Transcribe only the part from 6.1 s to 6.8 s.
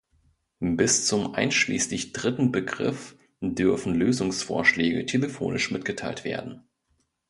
werden.